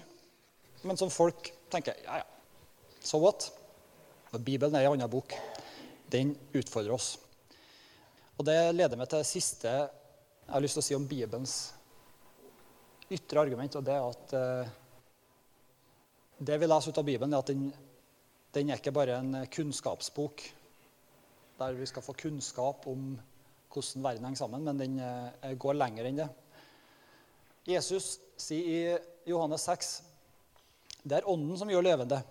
[0.83, 2.27] men som folk tenker ja, ja,
[2.99, 3.49] so what?
[4.45, 5.33] Bibelen er en annen bok.
[6.11, 7.15] Den utfordrer oss.
[8.39, 11.55] Og Det leder meg til det siste jeg har lyst til å si om Bibelens
[13.11, 13.75] ytre argument.
[13.75, 14.69] og Det er at eh,
[16.47, 17.65] det vi leser ut av Bibelen, er at den,
[18.55, 20.45] den er ikke bare en kunnskapsbok
[21.59, 23.11] der vi skal få kunnskap om
[23.73, 26.29] hvordan verden henger sammen, men den eh, går lenger enn det.
[27.75, 29.93] Jesus sier i Johannes 6
[31.03, 32.23] det er Ånden som gjør levende.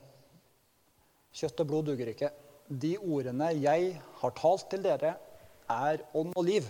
[1.36, 2.32] Kjøtt og blod duger ikke.
[2.68, 5.18] De ordene jeg har talt til dere,
[5.68, 6.68] er ånd og liv.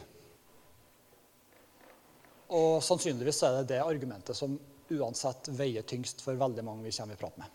[2.48, 4.56] Og sannsynligvis er det det argumentet som
[4.88, 7.54] uansett veier tyngst for veldig mange vi kommer i prat med.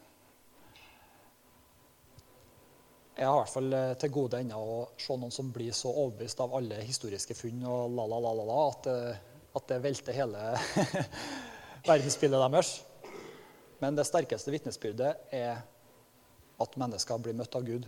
[3.14, 5.92] Jeg har i hvert fall eh, til gode ennå å se noen som blir så
[5.92, 9.20] overbevist av alle historiske funn og la, la, la, la, la at, eh,
[9.54, 10.42] at det velter hele
[11.90, 12.72] verdensbildet deres.
[13.84, 15.62] Men det sterkeste vitnesbyrdet er
[16.64, 17.86] at mennesker blir møtt av Gud.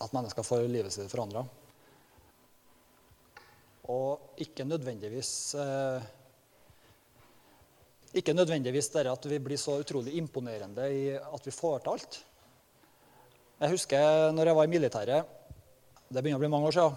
[0.00, 1.44] At mennesker får livet sitt forandra.
[3.90, 6.02] Og ikke nødvendigvis eh,
[8.14, 12.24] Ikke nødvendigvis det at vi blir så utrolig imponerende i at vi får til alt.
[13.60, 15.24] Jeg husker når jeg var i militæret
[16.08, 16.94] Det begynner å bli mange år siden.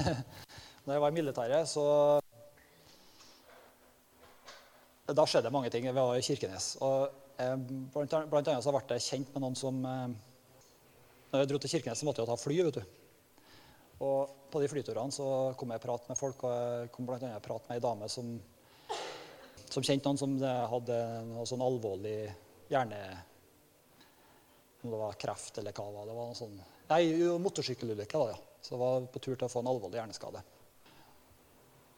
[0.84, 2.20] når jeg var i militæret, så
[5.06, 5.84] Da skjedde mange ting.
[5.84, 6.76] Vi var i Kirkenes.
[6.80, 7.56] Og eh,
[7.92, 10.08] blant, blant annet så ble jeg kjent med noen som eh,
[11.30, 12.58] Når jeg dro til Kirkenes, så måtte jeg ta fly.
[12.64, 13.01] vet du.
[14.02, 15.26] Og på de flyturene så
[15.58, 18.08] kom jeg i prat med folk, og jeg kom annet i prat med ei dame
[18.10, 18.32] som,
[19.68, 20.34] som kjente noen som
[20.74, 22.16] hadde noe sånn alvorlig
[22.72, 23.02] hjerne...
[24.82, 26.30] Om det var kreft eller hva det var.
[26.32, 26.56] noe sånn,
[26.90, 27.04] Nei,
[27.38, 28.40] motorsykkelulykke da, ja.
[28.62, 30.42] Så jeg var på tur til å få en alvorlig hjerneskade.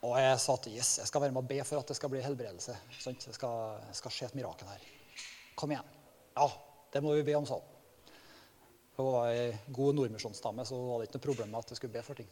[0.05, 2.12] Og jeg sa til yes, jeg skal være med og be for at det skal
[2.12, 2.77] bli helbredelse.
[3.01, 3.25] Sant?
[3.25, 4.85] Det skal, skal skje et mirakel her.
[5.57, 5.88] Kom igjen.
[6.37, 6.51] Ja,
[6.93, 7.74] det må vi be om, hun.
[8.97, 11.97] Hun var ei god nordmisjonsdame, så var det ikke noe problem med at jeg skulle
[11.97, 12.28] be for ting.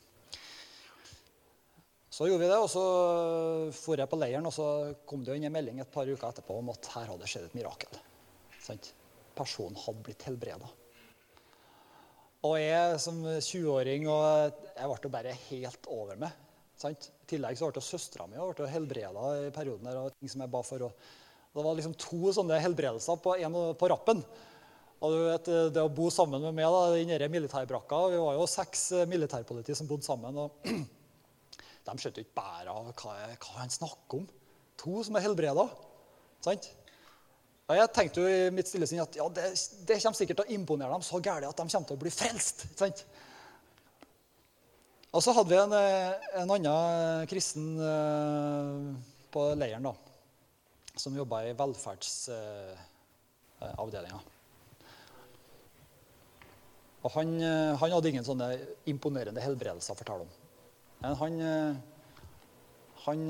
[2.12, 2.84] Så gjorde vi det, og så
[3.72, 4.66] for jeg på leiren, og så
[5.08, 7.56] kom det inn en melding et par uker etterpå om at her hadde skjedd et
[7.56, 7.98] mirakel.
[8.60, 8.92] Sant?
[9.34, 10.68] Personen hadde blitt helbreda.
[12.44, 16.36] Og jeg som 20-åring og jeg ble bare helt over meg.
[16.78, 17.08] Sant?
[17.24, 20.62] I tillegg så ble søstera mi helbreda i perioden der, og ting som jeg ba
[20.66, 20.84] for.
[20.84, 24.20] Og det var liksom to sånne helbredelser på, en på rappen.
[25.02, 26.66] Og du vet, Det å bo sammen med meg
[27.00, 30.38] i denne militærbrakka Vi var jo seks eh, militærpoliti som bodde sammen.
[30.38, 30.50] og
[31.86, 33.12] De skjønte ikke bæret av hva,
[33.58, 34.26] han snakker om.
[34.78, 35.64] To som er helbreda.
[36.44, 36.64] Sant?
[37.66, 39.44] Og jeg tenkte jo i mitt stille sinn at ja, det,
[39.88, 42.12] det, kommer sikkert til å imponere dem så gærent at de kommer til å bli
[42.14, 42.58] frelst.
[42.78, 42.98] Sant?
[45.12, 47.66] Og så hadde vi en, eh, en annen kristen
[49.34, 49.94] på leiren da,
[50.94, 54.20] som jobba i velferdsavdelinga.
[57.02, 58.52] Og han, uh, han, hadde ingen sånne
[58.90, 60.34] imponerende helbredelser å fortelle om.
[61.02, 61.40] Men han,
[63.02, 63.22] han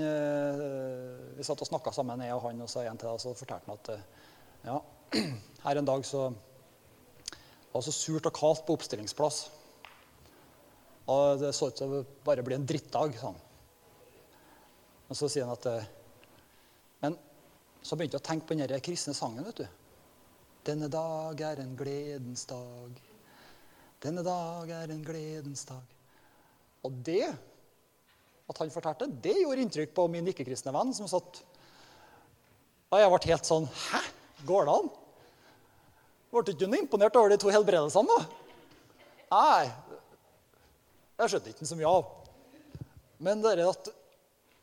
[1.39, 3.71] Vi satt og snakka sammen, jeg og han og så en til, og så fortalte
[3.71, 3.93] han at
[4.67, 4.75] ja,
[5.65, 6.27] her en dag så
[7.73, 9.39] var det så surt og kaldt på oppstillingsplass.
[11.11, 13.17] Og det så ut til å bare bli en drittdag.
[13.19, 13.39] sånn.
[15.09, 15.89] Og så sier han at eh,
[17.03, 17.17] Men
[17.83, 19.45] så begynte jeg å tenke på den kristne sangen.
[19.45, 19.67] vet du.
[20.65, 23.01] Denne dag er en gledens dag.
[24.03, 25.83] Denne dag er en gledens dag.
[26.83, 27.29] Og det,
[28.51, 31.39] at han fortalte, det gjorde inntrykk på min ikke-kristne venn som satt
[32.91, 34.01] Og jeg ble helt sånn Hæ?
[34.49, 34.89] Går det an?
[36.33, 38.41] Ble du ikke imponert over de to helbredelsene, da?
[39.33, 39.69] Nei,
[41.21, 42.09] jeg skjønte ikke så mye av.
[43.23, 43.93] Men det at,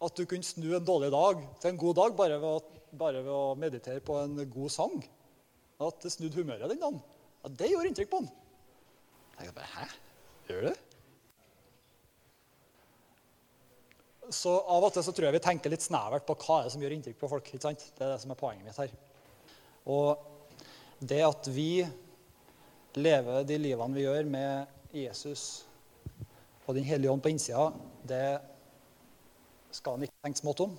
[0.04, 3.24] at, du kunne snu en dårlig dag til en god dag bare ved, å, bare
[3.24, 5.00] ved å meditere på en god sang
[5.80, 7.00] At det snudde humøret den dagen.
[7.40, 8.32] Ja, det gjorde inntrykk på han.
[9.40, 9.86] Jeg bare, Hæ?
[10.50, 10.74] Gjør du?
[14.30, 16.74] Så Av og til så tror jeg vi tenker litt snevert på hva er det
[16.74, 17.48] som gjør inntrykk på folk.
[17.48, 17.86] ikke sant?
[17.96, 18.92] Det er det som er poenget mitt her.
[19.90, 20.22] Og
[21.00, 21.88] det at vi
[23.00, 25.48] lever de livene vi gjør med Jesus
[26.70, 27.72] og Den hellige ånd på innsida,
[28.06, 28.38] det
[29.74, 30.76] skal en ikke tenke smått om.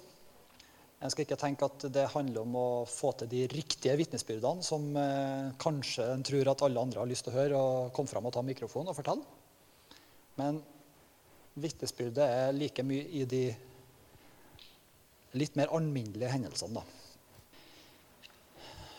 [1.00, 4.90] En skal ikke tenke at det handler om å få til de riktige vitnesbyrdene som
[5.00, 8.28] eh, kanskje en tror at alle andre har lyst til å høre, og komme fram
[8.28, 9.24] og ta mikrofonen og fortelle.
[10.36, 10.60] Men
[11.60, 13.44] vitnesbyrdet er like mye i de
[15.40, 16.82] litt mer alminnelige hendelsene.
[16.82, 16.84] Da.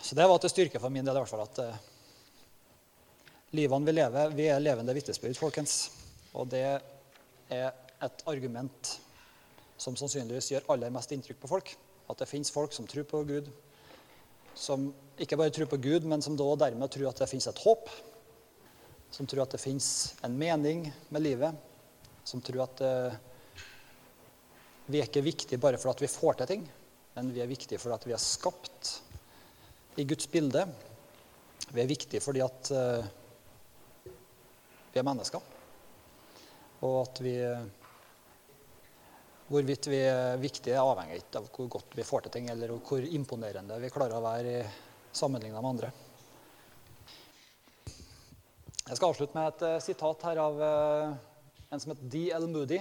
[0.02, 1.80] Så det var til styrke for min del i hvert fall at eh,
[3.54, 5.76] livene vi lever, vi er levende vitnesbyrd, folkens.
[6.34, 7.70] Og det er
[8.02, 8.96] et argument
[9.82, 11.74] som sannsynligvis gjør aller mest inntrykk på folk.
[12.10, 13.50] At det fins folk som tror på Gud,
[14.54, 17.62] som ikke bare tror på Gud, men som da dermed tror at det fins et
[17.64, 17.90] håp.
[19.12, 19.86] Som tror at det fins
[20.24, 21.56] en mening med livet.
[22.24, 23.16] Som tror at uh,
[24.86, 26.62] vi er ikke viktige bare for at vi får til ting,
[27.16, 28.94] men vi er viktige for at vi er skapt
[30.00, 30.64] i Guds bilde.
[31.72, 33.04] Vi er viktige fordi at uh,
[34.92, 35.40] vi er mennesker.
[36.82, 37.36] Og at vi
[39.52, 43.04] Hvorvidt vi er viktige, avhenger avhengig av hvor godt vi får til ting, eller hvor
[43.04, 44.62] imponerende vi klarer å være
[45.12, 45.90] sammenligna med andre.
[48.86, 51.12] Jeg skal avslutte med et uh, sitat her av uh,
[51.68, 52.48] en som heter D.L.
[52.48, 52.80] Moody.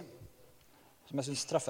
[1.09, 1.67] Som jeg synes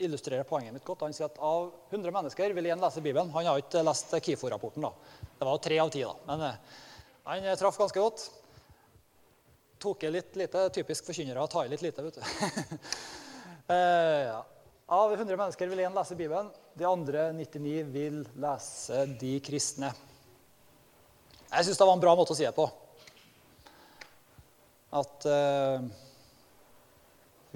[0.00, 1.04] illustrerer poenget mitt godt.
[1.04, 3.34] Han sier at av 100 mennesker vil én lese Bibelen.
[3.36, 4.86] Han har ikke lest KIFO-rapporten.
[4.88, 4.94] da.
[5.36, 6.16] Det var tre av ti, da.
[6.30, 6.78] Men uh,
[7.28, 8.30] han traff ganske godt
[9.82, 10.70] tok i litt lite.
[10.72, 12.06] Typisk forkynnere å ta i litt lite.
[12.08, 12.24] vet du.
[13.72, 14.40] eh, ja.
[14.92, 16.50] Av 100 mennesker vil én lese Bibelen.
[16.76, 19.92] De andre 99 vil lese de kristne.
[21.52, 22.66] Jeg syns det var en bra måte å si det på.
[25.00, 25.84] At eh,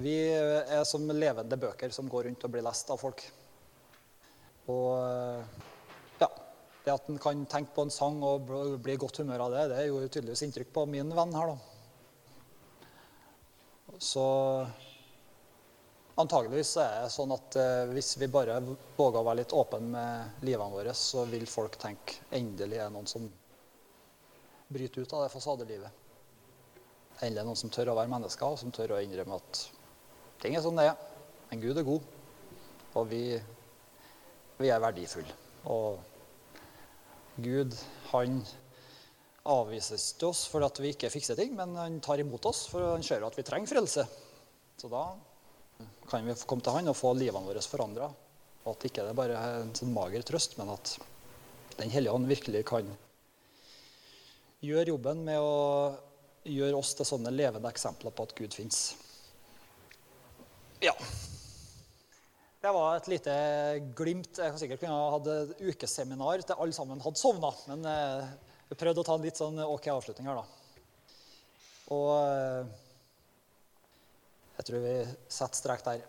[0.01, 3.23] vi er som levende bøker som går rundt og blir lest av folk.
[4.73, 5.41] Og eh,
[6.21, 6.29] ja,
[6.85, 9.69] det at en kan tenke på en sang og bli i godt humør av det,
[9.73, 11.55] det gjorde tydeligvis inntrykk på min venn her.
[11.55, 11.59] da.
[14.01, 14.27] Så
[16.21, 20.47] antageligvis er det sånn at eh, hvis vi bare våger å være litt åpne med
[20.49, 23.29] livene våre, så vil folk tenke endelig er det noen som
[24.73, 26.03] bryter ut av det fasadelivet.
[27.21, 29.63] Endelig er det noen som tør å være mennesker, og som tør å innrømme at
[30.43, 30.97] ting er sånn det er.
[31.51, 32.09] Men Gud er god,
[32.97, 33.23] og vi,
[34.59, 35.37] vi er verdifulle.
[35.71, 36.01] Og
[37.45, 37.77] Gud,
[38.11, 38.41] han
[39.47, 43.05] avvises til oss fordi vi ikke fikser ting, men han tar imot oss, for han
[43.07, 44.07] ser at vi trenger frelse.
[44.81, 45.05] Så da
[46.11, 48.09] kan vi komme til han og få livene våre forandra.
[48.65, 50.97] Og at ikke det bare er en sånn mager trøst, men at
[51.77, 52.87] Den hellige ånd virkelig kan
[54.65, 55.93] gjøre jobben med å
[56.49, 58.95] gjøre oss til sånne levende eksempler på at Gud fins.
[60.81, 60.95] Ja.
[62.63, 63.35] Det var et lite
[63.99, 64.41] glimt.
[64.41, 67.53] Jeg kan sikkert kunne ha hatt ukeseminar til alle sammen hadde sovna.
[67.69, 68.33] Men eh,
[68.71, 70.47] vi prøvde å ta en litt sånn OK avslutning her, da.
[71.95, 72.75] Og eh,
[74.57, 74.95] jeg tror vi
[75.29, 76.07] setter strek der.